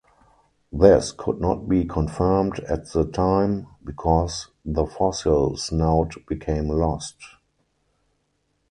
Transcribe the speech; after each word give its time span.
This 0.73 1.11
could 1.11 1.39
not 1.39 1.69
be 1.69 1.85
confirmed 1.85 2.57
at 2.61 2.91
the 2.91 3.05
time 3.05 3.67
because 3.83 4.47
the 4.65 4.87
fossil 4.87 5.55
snout 5.57 6.15
became 6.27 6.69
lost. 6.69 7.17